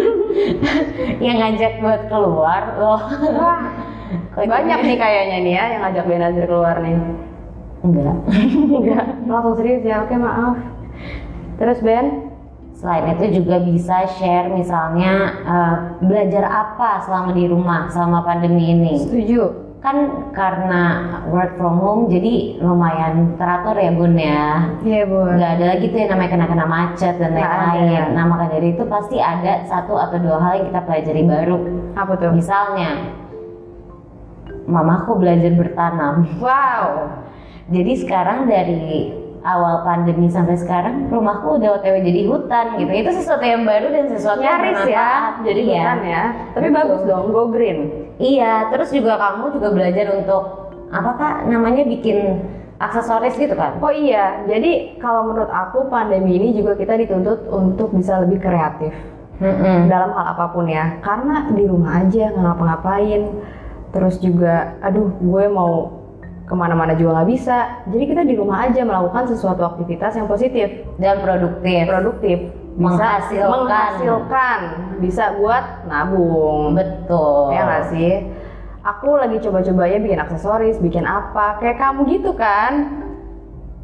yang 1.25 1.37
ngajak 1.41 1.81
buat 1.81 2.03
keluar 2.13 2.63
loh. 2.77 3.01
wah 3.41 3.61
banyak 4.37 4.79
nih 4.83 4.97
kayaknya 4.99 5.37
nih 5.43 5.53
ya 5.57 5.65
yang 5.75 5.81
ngajak 5.87 6.05
Benazir 6.07 6.45
keluar 6.47 6.77
nih 6.83 6.97
Enggak. 7.85 8.17
enggak 8.73 9.05
langsung 9.31 9.55
serius 9.59 9.83
ya 9.85 10.03
oke 10.03 10.15
maaf 10.17 10.57
terus 11.57 11.79
Ben 11.83 12.27
Selain 12.77 13.09
itu 13.17 13.41
juga 13.41 13.57
bisa 13.65 14.05
share 14.21 14.53
misalnya 14.53 15.33
eh, 15.49 15.77
belajar 16.05 16.45
apa 16.45 17.01
selama 17.09 17.33
di 17.33 17.49
rumah 17.49 17.89
selama 17.89 18.21
pandemi 18.21 18.69
ini. 18.69 19.01
setuju 19.01 19.65
Kan 19.81 20.29
karena 20.35 20.83
work 21.33 21.57
from 21.57 21.79
home 21.81 22.13
jadi 22.13 22.59
lumayan 22.61 23.39
teratur 23.41 23.77
ya 23.81 23.93
bun 23.97 24.13
ya. 24.19 24.77
iya 24.85 25.07
bu 25.09 25.25
nggak 25.25 25.51
ada 25.57 25.65
lagi 25.73 25.85
tuh 25.89 25.99
yang 26.05 26.11
namanya 26.17 26.31
kena-kena 26.37 26.67
macet 26.67 27.15
dan 27.17 27.33
lain-lain. 27.33 28.13
Nah 28.13 28.25
maka 28.29 28.45
dari 28.51 28.75
itu 28.77 28.83
pasti 28.85 29.17
ada 29.23 29.63
satu 29.65 29.95
atau 29.97 30.19
dua 30.21 30.37
hal 30.43 30.53
yang 30.61 30.67
kita 30.75 30.81
pelajari 30.85 31.23
baru. 31.25 31.57
apa 31.97 32.13
tuh 32.19 32.29
Misalnya, 32.35 32.91
mamaku 34.67 35.17
belajar 35.17 35.53
bertanam. 35.55 36.27
wow 36.39 37.11
Jadi 37.67 37.99
sekarang 37.99 38.47
dari 38.47 39.11
awal 39.43 39.83
pandemi 39.83 40.27
sampai 40.27 40.59
sekarang 40.59 41.07
rumahku 41.07 41.59
udah 41.59 41.79
otw 41.79 41.97
jadi 41.99 42.27
hutan 42.27 42.79
gitu 42.79 42.91
itu 42.91 43.11
sesuatu 43.15 43.43
yang 43.43 43.63
baru 43.63 43.95
dan 43.95 44.05
sesuatu 44.11 44.43
yang 44.43 44.59
Nyaris 44.59 44.75
ya, 44.75 44.83
bermanfaat. 44.83 45.35
jadi 45.47 45.61
Iya. 45.63 45.71
hutan 45.71 45.99
ya. 46.03 46.23
Tapi 46.55 46.67
Betul. 46.67 46.79
bagus 46.83 47.01
dong, 47.07 47.25
go 47.31 47.43
green. 47.51 47.79
Iya, 48.19 48.53
terus 48.75 48.91
juga 48.91 49.15
kamu 49.15 49.55
juga 49.55 49.69
belajar 49.71 50.07
untuk 50.15 50.43
apa 50.91 51.11
kak 51.15 51.37
namanya 51.47 51.83
bikin 51.87 52.43
aksesoris 52.79 53.35
gitu 53.35 53.55
kan? 53.55 53.79
Oh 53.79 53.91
iya, 53.91 54.43
jadi 54.47 54.99
kalau 54.99 55.31
menurut 55.31 55.51
aku 55.51 55.87
pandemi 55.87 56.39
ini 56.39 56.55
juga 56.55 56.75
kita 56.75 56.99
dituntut 56.99 57.47
untuk 57.47 57.95
bisa 57.95 58.23
lebih 58.23 58.43
kreatif 58.43 58.95
Mm-mm. 59.39 59.87
dalam 59.87 60.11
hal 60.11 60.27
apa 60.35 60.51
pun 60.51 60.67
ya. 60.67 60.99
Karena 61.03 61.51
di 61.51 61.67
rumah 61.67 62.03
aja 62.03 62.31
nggak 62.31 62.43
ngapa-ngapain. 62.43 63.23
Terus 63.97 64.21
juga, 64.21 64.77
aduh 64.85 65.09
gue 65.17 65.45
mau 65.49 66.05
ke 66.47 66.55
mana-mana 66.55 66.95
juga 66.95 67.21
nggak 67.21 67.31
bisa. 67.33 67.59
Jadi 67.91 68.05
kita 68.07 68.23
di 68.23 68.37
rumah 68.37 68.69
aja 68.69 68.85
melakukan 68.85 69.27
sesuatu 69.27 69.65
aktivitas 69.65 70.15
yang 70.15 70.29
positif, 70.29 70.85
Dan 70.95 71.19
produktif. 71.19 71.83
produktif, 71.89 72.39
bisa 72.77 72.79
Menghasilkan. 72.79 73.51
menghasilkan, 73.67 74.59
bisa 75.01 75.25
buat 75.41 75.65
nabung. 75.89 76.77
Betul. 76.77 77.51
Ya 77.51 77.63
nggak 77.65 77.85
sih? 77.91 78.13
Aku 78.87 79.19
lagi 79.19 79.43
coba-coba 79.43 79.91
ya 79.91 79.99
bikin 79.99 80.23
aksesoris, 80.23 80.79
bikin 80.79 81.03
apa, 81.03 81.59
kayak 81.59 81.83
kamu 81.83 82.07
gitu 82.07 82.31
kan? 82.39 83.03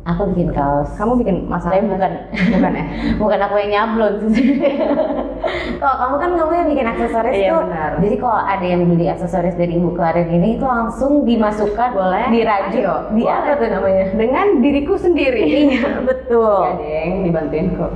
Aku 0.02 0.34
bikin 0.34 0.50
kaos. 0.50 0.90
Kamu 0.98 1.14
bikin 1.14 1.46
masalah 1.46 1.78
Tapi 1.78 1.86
bukan 1.86 2.12
bukan 2.50 2.72
ya? 2.74 2.84
bukan 3.22 3.38
aku 3.38 3.54
yang 3.62 3.70
nyablon 3.70 4.14
kalau 5.82 5.96
kamu 5.98 6.14
kan 6.18 6.30
kamu 6.38 6.52
yang 6.54 6.68
bikin 6.70 6.86
aksesoris 6.86 7.34
Iya, 7.34 7.50
tuh 7.50 7.60
benar. 7.66 7.90
jadi 7.98 8.16
kalau 8.18 8.38
ada 8.38 8.62
yang 8.66 8.82
beli 8.86 9.06
aksesoris 9.06 9.54
dari 9.54 9.72
Ibu 9.74 9.90
Karin 9.94 10.28
ini 10.30 10.48
itu 10.54 10.66
langsung 10.66 11.22
dimasukkan 11.22 11.90
Boleh. 11.94 12.26
dirajut 12.30 12.82
Ayo, 12.82 12.96
di 13.10 13.22
boleh. 13.22 13.34
apa 13.34 13.50
tuh 13.58 13.68
namanya 13.68 14.04
Dengan 14.14 14.46
diriku 14.58 14.94
sendiri. 14.94 15.42
iya 15.70 16.02
betul 16.02 16.62
Ya 16.62 16.72
deng, 16.78 17.10
dibantuin 17.26 17.66
kok. 17.74 17.92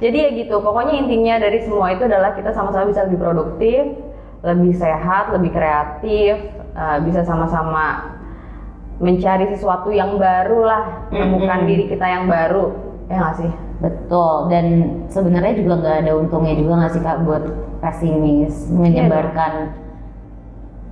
Jadi 0.00 0.16
ya 0.16 0.28
gitu, 0.32 0.54
pokoknya 0.60 0.94
intinya 0.96 1.34
dari 1.36 1.60
semua 1.60 1.92
itu 1.92 2.08
adalah 2.08 2.32
kita 2.32 2.56
sama-sama 2.56 2.88
bisa 2.88 3.04
lebih 3.04 3.20
produktif, 3.20 3.82
lebih 4.40 4.72
sehat, 4.72 5.28
lebih 5.36 5.52
kreatif, 5.52 6.40
eh, 6.72 6.98
bisa 7.04 7.20
sama-sama 7.20 8.16
mencari 9.00 9.48
sesuatu 9.56 9.88
yang 9.88 10.20
baru 10.20 10.60
lah, 10.62 10.82
menemukan 11.08 11.64
Mm-mm. 11.64 11.68
diri 11.72 11.84
kita 11.88 12.06
yang 12.06 12.24
baru, 12.28 12.76
ya 13.08 13.16
nggak 13.16 13.36
sih? 13.40 13.52
betul 13.80 14.52
dan 14.52 14.66
sebenarnya 15.08 15.56
juga 15.56 15.72
nggak 15.80 15.96
ada 16.04 16.12
untungnya 16.20 16.52
juga 16.52 16.72
nggak 16.84 16.92
sih 16.92 17.00
kak 17.02 17.24
buat 17.24 17.44
pesimis 17.80 18.68
menyebarkan 18.68 19.72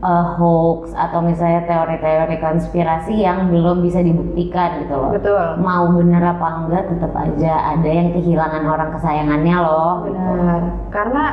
eh, 0.00 0.26
hoax 0.40 0.96
atau 0.96 1.20
misalnya 1.20 1.68
teori-teori 1.68 2.40
konspirasi 2.40 3.12
yang 3.12 3.52
belum 3.52 3.84
bisa 3.84 4.00
dibuktikan 4.00 4.88
gitu 4.88 4.94
loh 4.96 5.12
Betul. 5.12 5.60
mau 5.60 5.84
bener 5.92 6.22
apa 6.32 6.48
enggak 6.64 6.88
tetap 6.88 7.12
aja 7.12 7.76
ada 7.76 7.90
yang 7.92 8.08
kehilangan 8.16 8.64
orang 8.64 8.90
kesayangannya 8.96 9.56
loh 9.60 9.94
Benar. 10.08 10.60
Karena 10.88 11.24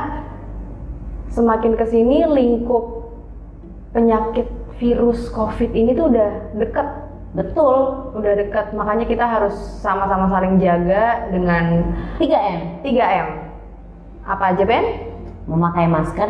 semakin 1.32 1.72
ke 1.72 1.84
sini 1.88 2.28
lingkup 2.28 2.84
penyakit 3.96 4.44
virus 4.76 5.28
COVID 5.32 5.70
ini 5.72 5.96
tuh 5.96 6.12
udah 6.12 6.30
deket. 6.56 6.88
Betul 7.36 7.76
udah 8.16 8.32
dekat 8.32 8.72
makanya 8.72 9.04
kita 9.04 9.24
harus 9.28 9.52
sama-sama 9.84 10.24
saling 10.32 10.56
jaga 10.56 11.28
dengan 11.28 11.92
3M 12.16 12.80
3M 12.80 13.28
apa 14.24 14.44
aja 14.56 14.64
Ben? 14.66 14.86
memakai 15.46 15.86
masker. 15.86 16.26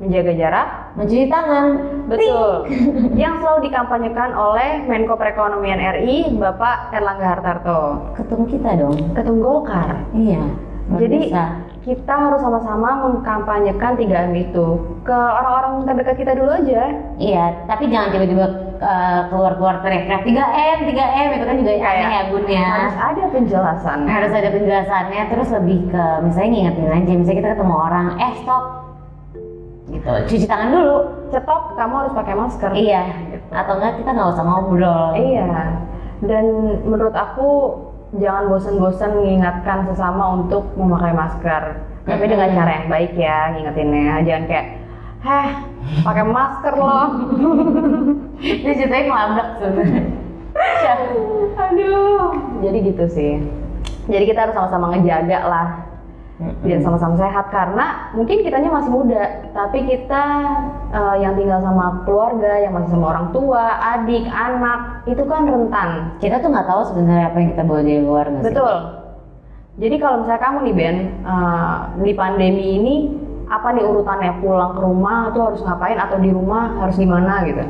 Menjaga 0.00 0.32
jarak. 0.32 0.68
Mencuci 0.96 1.28
tangan. 1.28 1.66
Betul. 2.08 2.72
Yang 3.20 3.34
selalu 3.44 3.58
dikampanyekan 3.68 4.32
oleh 4.32 4.82
Menko 4.88 5.14
Perekonomian 5.14 5.76
RI 5.76 6.40
Bapak 6.40 6.90
Erlangga 6.90 7.36
Hartarto. 7.36 7.80
Ketum 8.16 8.48
kita 8.48 8.80
dong. 8.80 8.96
Ketum 9.12 9.44
Golkar. 9.44 10.08
Iya 10.16 10.42
jadi. 10.98 11.30
Kita 11.80 12.12
harus 12.12 12.40
sama-sama 12.44 13.08
mengkampanyekan 13.08 13.96
3M 13.96 14.32
itu. 14.36 14.66
Ke 15.00 15.16
orang-orang 15.16 15.88
terdekat 15.88 16.16
kita 16.20 16.32
dulu 16.36 16.50
aja. 16.52 16.82
Iya 17.16 17.44
tapi 17.64 17.88
jangan 17.88 18.12
tiba-tiba 18.12 18.46
uh, 18.84 19.20
keluar-keluar 19.32 19.80
teriak-teriak 19.80 20.22
3M 20.28 20.78
3M 20.92 21.28
itu 21.40 21.44
kan 21.48 21.56
juga 21.56 21.72
aneh 21.72 22.10
ya 22.12 22.22
bun 22.28 22.44
ya. 22.44 22.68
Harus 22.68 22.98
ada 23.00 23.22
penjelasan. 23.32 23.98
Harus 24.04 24.32
ada 24.36 24.48
penjelasannya 24.52 25.22
terus 25.32 25.48
lebih 25.56 25.78
ke 25.88 26.04
misalnya 26.24 26.48
ngingetin 26.52 26.88
aja 26.92 27.12
misalnya 27.16 27.38
kita 27.40 27.48
ketemu 27.56 27.74
orang 27.74 28.06
eh 28.20 28.32
stop. 28.44 28.64
Gitu 29.90 30.12
cuci 30.36 30.46
tangan 30.46 30.68
dulu. 30.68 30.96
Stop 31.32 31.62
kamu 31.80 31.94
harus 32.04 32.12
pakai 32.12 32.34
masker. 32.36 32.70
Iya 32.76 33.04
atau 33.50 33.72
enggak 33.78 33.98
kita 33.98 34.10
nggak 34.14 34.30
usah 34.30 34.44
ngobrol. 34.46 35.10
Iya, 35.18 35.50
dan 36.22 36.44
menurut 36.86 37.14
aku 37.14 37.48
jangan 38.18 38.50
bosan-bosan 38.50 39.14
mengingatkan 39.14 39.86
sesama 39.86 40.40
untuk 40.42 40.66
memakai 40.74 41.14
masker. 41.14 41.62
Tapi 42.08 42.24
dengan 42.26 42.50
cara 42.50 42.70
yang 42.82 42.88
baik 42.90 43.12
ya, 43.14 43.54
ngingetinnya. 43.54 44.24
Jangan 44.26 44.44
kayak, 44.50 44.66
heh, 45.22 45.48
pakai 46.02 46.24
masker 46.26 46.74
loh. 46.74 47.06
Ini 48.64 48.72
ceritanya 48.74 49.04
ngelabrak 49.06 49.48
sebenarnya. 49.60 50.02
Aduh. 51.60 52.34
Jadi 52.64 52.78
gitu 52.88 53.04
sih. 53.06 53.32
Jadi 54.10 54.24
kita 54.26 54.48
harus 54.48 54.54
sama-sama 54.58 54.90
ngejaga 54.90 55.40
lah 55.46 55.89
biar 56.40 56.80
sama-sama 56.80 57.20
sehat 57.20 57.52
karena 57.52 58.08
mungkin 58.16 58.40
kitanya 58.40 58.72
masih 58.72 58.88
muda 58.88 59.44
tapi 59.52 59.84
kita 59.84 60.24
eh, 60.88 61.16
yang 61.20 61.36
tinggal 61.36 61.60
sama 61.60 62.00
keluarga 62.08 62.64
yang 62.64 62.72
masih 62.72 62.96
sama 62.96 63.12
orang 63.12 63.28
tua 63.36 63.64
adik 63.96 64.24
anak 64.24 65.04
itu 65.04 65.20
kan 65.28 65.44
rentan 65.44 66.16
Kita 66.16 66.40
tuh 66.40 66.48
nggak 66.48 66.64
tahu 66.64 66.82
sebenarnya 66.88 67.26
apa 67.28 67.36
yang 67.44 67.48
kita 67.52 67.62
bawa 67.68 67.80
dari 67.84 68.00
luar 68.00 68.24
nggak 68.32 68.40
sih? 68.40 68.48
Betul. 68.56 68.76
Jadi 69.80 69.96
kalau 69.96 70.16
misalnya 70.24 70.42
kamu 70.44 70.58
nih 70.64 70.74
Ben 70.80 70.96
eh, 71.28 71.78
di 72.08 72.12
pandemi 72.16 72.66
ini 72.80 72.96
apa 73.50 73.68
nih 73.76 73.84
urutannya 73.84 74.32
pulang 74.40 74.72
ke 74.72 74.80
rumah 74.80 75.18
tuh 75.36 75.42
harus 75.52 75.60
ngapain 75.60 75.98
atau 76.00 76.16
di 76.24 76.30
rumah 76.32 76.80
harus 76.80 76.96
gimana 76.96 77.44
gitu? 77.44 77.64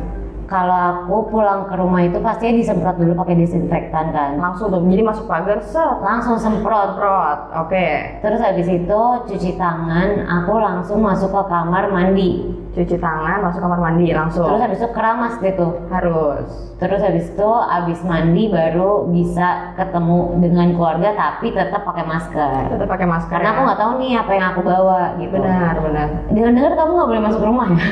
Kalau 0.50 0.74
aku 0.74 1.30
pulang 1.30 1.70
ke 1.70 1.78
rumah 1.78 2.02
itu 2.02 2.18
pastinya 2.18 2.58
disemprot 2.58 2.98
dulu 2.98 3.14
pakai 3.22 3.38
disinfektan 3.38 4.10
kan. 4.10 4.34
Langsung 4.34 4.74
tuh, 4.74 4.82
jadi 4.82 5.06
masuk 5.06 5.30
pagar 5.30 5.62
set, 5.62 6.02
Langsung 6.02 6.42
semprot. 6.42 6.98
semprot, 6.98 7.38
oke. 7.54 7.86
Terus 8.18 8.40
habis 8.42 8.66
itu 8.66 9.00
cuci 9.30 9.54
tangan, 9.54 10.26
aku 10.26 10.58
langsung 10.58 11.06
masuk 11.06 11.30
ke 11.30 11.42
kamar 11.46 11.94
mandi. 11.94 12.50
Cuci 12.74 12.98
tangan, 12.98 13.46
masuk 13.46 13.62
kamar 13.62 13.78
mandi 13.78 14.10
langsung. 14.10 14.50
Terus 14.50 14.62
habis 14.66 14.78
itu 14.82 14.90
keramas 14.90 15.34
deh 15.38 15.54
tuh. 15.54 15.86
harus. 15.86 16.46
Terus 16.82 16.98
habis 17.02 17.26
itu 17.30 17.50
habis 17.50 17.98
mandi 18.02 18.50
baru 18.50 19.06
bisa 19.06 19.74
ketemu 19.78 20.34
dengan 20.38 20.66
keluarga 20.74 21.14
tapi 21.14 21.54
tetap 21.54 21.86
pakai 21.86 22.02
masker. 22.06 22.74
Tetap 22.74 22.88
pakai 22.90 23.06
masker. 23.06 23.38
Karena 23.38 23.50
ya. 23.50 23.54
aku 23.54 23.60
nggak 23.66 23.80
tahu 23.86 23.92
nih 24.02 24.12
apa 24.18 24.32
yang 24.34 24.46
aku 24.50 24.60
bawa 24.66 25.00
gitu. 25.18 25.34
Benar, 25.38 25.74
benar. 25.78 26.08
Dengar-dengar 26.30 26.72
kamu 26.74 26.90
nggak 26.94 27.10
boleh 27.10 27.22
masuk 27.22 27.42
rumah 27.46 27.66
ya? 27.70 27.82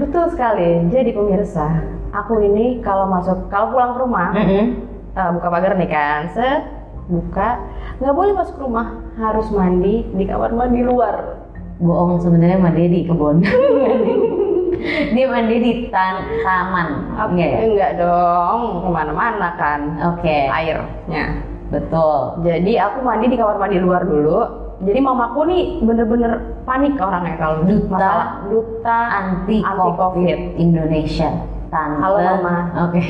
Betul 0.00 0.24
sekali. 0.32 0.68
Jadi 0.88 1.10
pemirsa, 1.12 1.66
aku 2.12 2.32
ini 2.38 2.78
kalau 2.80 3.08
masuk, 3.08 3.48
kalau 3.48 3.72
pulang 3.72 3.96
ke 3.96 3.98
rumah, 4.00 4.28
Mm-mm. 4.36 4.64
eh, 5.12 5.30
buka 5.32 5.48
pagar 5.48 5.72
nih 5.74 5.90
kan, 5.90 6.28
set, 6.30 6.62
buka, 7.08 7.58
nggak 7.98 8.14
boleh 8.14 8.32
masuk 8.36 8.56
rumah, 8.60 8.92
harus 9.16 9.48
mandi 9.50 10.04
di 10.06 10.24
kamar 10.24 10.52
mandi 10.52 10.80
luar. 10.84 11.40
Bohong 11.82 12.20
sebenarnya 12.20 12.60
mandi 12.60 12.84
di 12.86 13.00
kebun. 13.04 13.42
Dia 15.14 15.26
mandi 15.30 15.56
di 15.62 15.72
tan 15.94 16.26
taman. 16.42 17.14
Aku 17.14 17.38
Enggak 17.38 17.50
ya? 17.54 17.58
enggak 17.70 17.92
dong, 18.02 18.60
ke 18.82 18.88
mana-mana 18.90 19.48
kan 19.54 19.80
Oke, 20.14 20.50
airnya. 20.50 21.38
betul. 21.70 22.42
Jadi 22.42 22.72
aku 22.76 22.98
mandi 23.00 23.30
di 23.30 23.36
kamar 23.38 23.62
mandi 23.62 23.78
luar 23.78 24.02
dulu. 24.02 24.42
Jadi 24.82 24.98
mamaku 24.98 25.40
nih 25.46 25.62
bener-bener 25.86 26.32
panik 26.66 26.98
orangnya 26.98 27.38
kalau 27.38 27.62
Duta 27.62 27.86
masalah 27.94 28.28
duta 28.50 28.98
Anti 29.14 29.56
Anti-Covid. 29.62 29.94
COVID 29.94 30.38
Indonesia. 30.58 31.30
Tante. 31.72 32.04
Halo, 32.04 32.20
Mama. 32.20 32.54
Oke. 32.86 33.00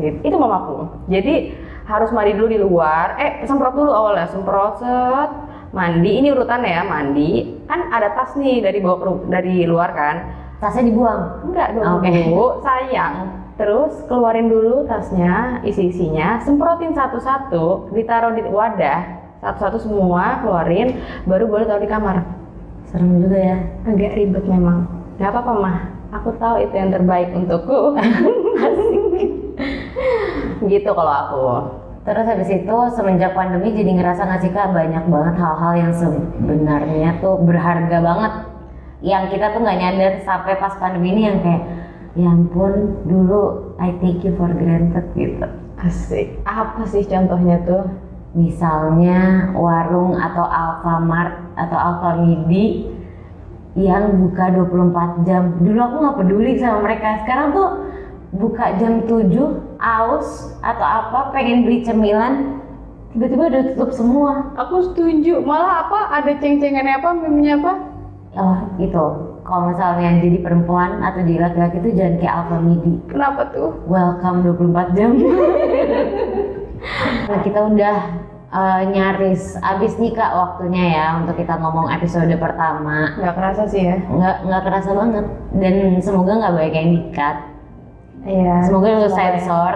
Gitu. 0.00 0.16
Itu 0.24 0.36
mamaku. 0.40 0.88
Jadi 1.12 1.52
harus 1.84 2.08
mandi 2.08 2.32
dulu 2.32 2.48
di 2.48 2.56
luar. 2.56 3.20
Eh 3.20 3.44
semprot 3.44 3.76
dulu 3.76 3.92
awalnya, 3.92 4.24
semprot 4.32 4.80
set, 4.80 5.30
mandi. 5.76 6.22
Ini 6.22 6.32
urutannya 6.32 6.70
ya, 6.72 6.82
mandi. 6.86 7.60
Kan 7.68 7.92
ada 7.92 8.16
tas 8.16 8.32
nih 8.32 8.64
dari 8.64 8.80
ke 8.80 8.88
ru- 8.88 9.28
dari 9.28 9.68
luar 9.68 9.92
kan. 9.92 10.16
Tasnya 10.56 10.88
dibuang. 10.88 11.52
Enggak 11.52 11.68
dong, 11.76 12.00
Oke. 12.00 12.10
Bu. 12.24 12.64
Sayang. 12.64 13.14
Terus 13.58 13.92
keluarin 14.06 14.46
dulu 14.46 14.86
tasnya, 14.86 15.58
isi-isinya, 15.66 16.38
semprotin 16.40 16.94
satu-satu, 16.94 17.90
ditaruh 17.90 18.38
di 18.38 18.46
wadah, 18.46 19.02
satu-satu 19.42 19.82
semua 19.82 20.38
keluarin, 20.40 20.94
baru 21.26 21.50
boleh 21.50 21.66
taruh 21.66 21.82
di 21.82 21.90
kamar. 21.90 22.22
Serem 22.86 23.18
juga 23.18 23.34
ya. 23.36 23.58
Agak 23.82 24.14
ribet 24.14 24.46
memang. 24.46 24.86
Gak 25.18 25.34
apa-apa 25.34 25.52
mah. 25.58 25.76
Aku 26.08 26.32
tahu 26.40 26.64
itu 26.64 26.72
yang 26.72 26.88
terbaik 26.88 27.36
untukku. 27.36 27.92
gitu 30.72 30.90
kalau 30.96 31.12
aku. 31.12 31.44
Terus 32.08 32.24
habis 32.24 32.48
itu 32.48 32.76
semenjak 32.96 33.36
pandemi 33.36 33.76
jadi 33.76 33.92
ngerasa 33.92 34.24
nggak 34.24 34.40
sih 34.40 34.52
kak 34.56 34.72
banyak 34.72 35.04
banget 35.12 35.34
hal-hal 35.36 35.72
yang 35.76 35.92
sebenarnya 35.92 37.20
tuh 37.20 37.36
berharga 37.44 37.98
banget 38.00 38.32
yang 39.04 39.28
kita 39.28 39.52
tuh 39.52 39.60
nggak 39.60 39.78
nyadar 39.78 40.12
sampai 40.24 40.56
pas 40.56 40.72
pandemi 40.80 41.12
ini 41.12 41.22
yang 41.28 41.38
kayak 41.44 41.62
ya 42.16 42.32
ampun 42.32 43.04
dulu 43.04 43.76
I 43.76 43.92
take 44.00 44.24
you 44.24 44.32
for 44.40 44.48
granted 44.48 45.04
gitu. 45.12 45.44
Asik. 45.78 46.40
Apa 46.48 46.88
sih 46.88 47.04
contohnya 47.04 47.60
tuh? 47.68 47.84
Misalnya 48.32 49.52
warung 49.52 50.16
atau 50.16 50.48
Alfamart 50.48 51.60
atau 51.60 51.76
Alfamidi 51.76 52.88
yang 53.78 54.18
buka 54.18 54.50
24 54.50 55.22
jam. 55.22 55.54
Dulu 55.62 55.78
aku 55.78 55.96
nggak 56.02 56.18
peduli 56.18 56.52
sama 56.58 56.82
mereka. 56.82 57.22
Sekarang 57.22 57.54
tuh 57.54 57.68
buka 58.34 58.74
jam 58.82 59.06
7, 59.06 59.30
aus 59.78 60.58
atau 60.60 60.84
apa, 60.84 61.30
pengen 61.30 61.62
beli 61.62 61.86
cemilan, 61.86 62.58
tiba-tiba 63.14 63.48
udah 63.48 63.62
tutup 63.72 63.90
semua. 63.94 64.50
Aku 64.58 64.90
setuju. 64.90 65.38
Malah 65.46 65.86
apa? 65.86 66.00
Ada 66.18 66.42
ceng-cengannya 66.42 66.98
apa? 66.98 67.08
Meme-nya 67.14 67.54
apa? 67.62 67.72
Oh 68.36 68.58
itu, 68.82 69.04
kalau 69.46 69.72
misalnya 69.72 70.20
jadi 70.20 70.38
perempuan 70.44 71.00
atau 71.00 71.24
jadi 71.24 71.48
laki-laki 71.48 71.80
itu 71.80 71.90
jangan 71.96 72.14
kayak 72.20 72.34
Alfamidi. 72.44 72.94
Kenapa 73.08 73.40
tuh? 73.54 73.70
Welcome 73.88 74.44
24 74.44 74.96
jam. 74.98 75.10
nah 77.30 77.38
kita 77.42 77.58
udah 77.72 77.96
eh, 78.48 78.82
nyaris 78.88 79.56
abis 79.60 79.96
nih 80.00 80.12
kak 80.16 80.32
waktunya 80.32 80.84
ya 80.96 81.06
untuk 81.20 81.36
kita 81.36 81.54
ngomong 81.60 81.92
episode 81.92 82.32
pertama. 82.40 83.12
Nggak 83.20 83.34
kerasa 83.36 83.62
sih 83.68 83.82
ya. 83.84 83.96
Nggak 84.08 84.36
nggak 84.48 84.62
kerasa 84.64 84.90
banget 84.96 85.26
dan 85.58 85.74
semoga 86.00 86.32
nggak 86.38 86.54
banyak 86.56 86.74
yang 86.74 86.88
dikat. 86.96 87.36
Iya. 88.24 88.54
Semoga 88.66 88.86
lu 88.88 89.06
ya. 89.06 89.10
sensor. 89.12 89.74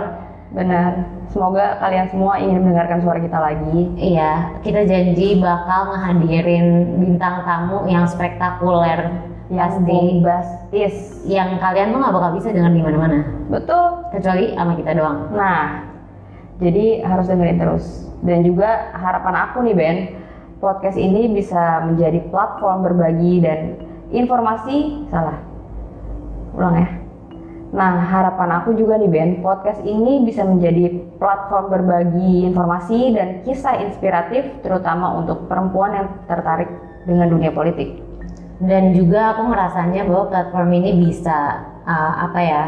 Benar. 0.53 0.91
Semoga 1.33 1.81
kalian 1.81 2.13
semua 2.13 2.37
ingin 2.37 2.61
mendengarkan 2.61 3.01
suara 3.01 3.17
kita 3.17 3.41
lagi. 3.41 3.89
Iya, 3.97 4.61
kita 4.61 4.85
janji 4.85 5.41
bakal 5.41 5.97
ngehadirin 5.97 7.01
bintang 7.01 7.41
tamu 7.49 7.89
yang 7.89 8.05
spektakuler 8.05 9.33
Yang 9.49 9.81
pasti 9.81 9.89
bombastis. 9.89 10.95
yang 11.25 11.57
kalian 11.57 11.97
tuh 11.97 12.05
nggak 12.05 12.13
bakal 12.13 12.31
bisa 12.37 12.53
dengar 12.53 12.73
di 12.73 12.85
mana-mana 12.85 13.25
Betul. 13.49 14.13
kecuali 14.13 14.53
sama 14.53 14.77
kita 14.77 14.93
doang. 14.93 15.33
Nah, 15.33 15.89
jadi 16.61 17.01
harus 17.01 17.33
dengerin 17.33 17.57
terus. 17.57 18.12
Dan 18.23 18.47
juga 18.47 18.95
harapan 18.95 19.35
aku 19.51 19.67
nih 19.67 19.75
Ben, 19.75 19.97
podcast 20.63 20.95
ini 20.95 21.27
bisa 21.35 21.83
menjadi 21.83 22.23
platform 22.31 22.87
berbagi 22.87 23.43
dan 23.43 23.61
informasi 24.15 25.07
salah. 25.11 25.43
Ulang 26.55 26.75
ya. 26.79 26.89
Nah, 27.73 27.99
harapan 27.99 28.63
aku 28.63 28.79
juga 28.79 29.01
nih 29.01 29.11
Ben, 29.11 29.31
podcast 29.43 29.83
ini 29.83 30.23
bisa 30.23 30.47
menjadi 30.47 31.03
platform 31.19 31.67
berbagi 31.73 32.47
informasi 32.47 33.17
dan 33.17 33.29
kisah 33.43 33.83
inspiratif 33.83 34.47
terutama 34.63 35.19
untuk 35.19 35.51
perempuan 35.51 35.91
yang 35.97 36.07
tertarik 36.31 36.71
dengan 37.09 37.27
dunia 37.27 37.51
politik. 37.51 38.13
dan 38.63 38.95
juga 38.95 39.35
aku 39.35 39.51
ngerasanya 39.51 40.07
bahwa 40.07 40.25
platform 40.31 40.71
ini 40.79 40.91
bisa 41.11 41.67
uh, 41.83 42.31
apa 42.31 42.41
ya 42.41 42.63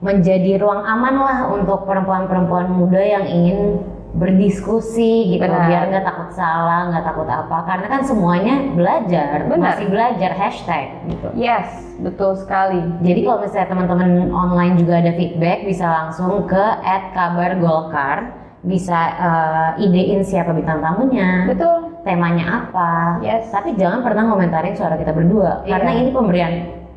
menjadi 0.00 0.60
ruang 0.60 0.84
aman 0.84 1.14
lah 1.20 1.38
untuk 1.52 1.84
perempuan-perempuan 1.84 2.68
muda 2.72 3.00
yang 3.00 3.24
ingin 3.28 3.80
berdiskusi 4.14 5.34
gitu 5.34 5.42
Benar. 5.42 5.66
biar 5.66 5.82
nggak 5.90 6.06
takut 6.06 6.30
salah 6.30 6.86
nggak 6.88 7.04
takut 7.04 7.26
apa 7.26 7.56
karena 7.66 7.86
kan 7.88 8.00
semuanya 8.02 8.54
belajar 8.70 9.46
Benar. 9.46 9.74
masih 9.74 9.86
belajar 9.90 10.30
hashtag 10.32 10.86
gitu 11.06 11.28
Yes, 11.34 11.66
betul 11.98 12.38
sekali. 12.38 12.78
jadi 13.02 13.20
kalau 13.22 13.38
misalnya 13.42 13.68
teman-teman 13.68 14.10
online 14.30 14.74
juga 14.78 15.02
ada 15.02 15.12
feedback 15.12 15.66
bisa 15.66 15.86
langsung 15.86 16.46
ke 16.46 16.64
@kabargolkar 17.10 18.38
bisa 18.64 18.96
uh, 19.20 19.70
idein 19.76 20.24
siapa 20.24 20.50
bintang 20.50 20.80
tamunya 20.80 21.44
Betul. 21.44 22.00
temanya 22.00 22.64
apa 22.64 23.20
Yes. 23.20 23.52
tapi 23.52 23.76
jangan 23.76 24.00
pernah 24.00 24.24
komentarin 24.26 24.72
suara 24.72 24.96
kita 24.96 25.12
berdua 25.12 25.66
Iya. 25.66 25.70
karena 25.74 25.90
ini 25.92 26.10
pemberian 26.10 26.54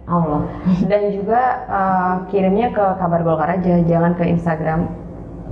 Allah 0.07 0.47
Dan 0.88 1.12
juga 1.12 1.41
eh, 1.67 2.13
kirimnya 2.31 2.71
ke 2.71 2.86
kabar 2.95 3.19
Golkar 3.21 3.59
aja, 3.59 3.83
jangan 3.83 4.15
ke 4.15 4.24
Instagram 4.24 4.88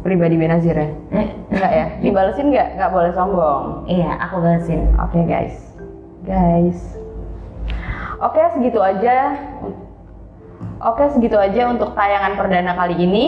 pribadi 0.06 0.38
Benazir 0.38 0.78
ya. 0.78 0.86
Eh, 1.12 1.28
Enggak 1.50 1.72
ya? 1.72 1.86
Dibalesin 1.98 2.54
nggak? 2.54 2.68
Nggak 2.78 2.92
boleh 2.92 3.12
sombong. 3.12 3.64
iya 3.86 4.14
aku 4.20 4.38
balesin 4.38 4.86
Oke 4.96 5.20
guys, 5.26 5.58
guys. 6.22 6.78
Oke 8.18 8.40
segitu 8.54 8.78
aja. 8.80 9.34
Oke 10.78 11.10
segitu 11.10 11.36
aja 11.36 11.68
untuk 11.68 11.92
tayangan 11.92 12.38
perdana 12.38 12.72
kali 12.74 12.96
ini. 12.96 13.26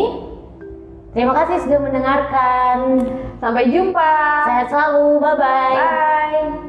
terima 1.12 1.34
kasih 1.34 1.66
sudah 1.66 1.80
mendengarkan 1.82 2.78
Sampai 3.38 3.68
jumpa. 3.68 4.13
sehat 4.46 4.70
selalu 4.70 5.18
bye 5.18 5.34
bye 5.34 5.74
Bye. 5.74 6.66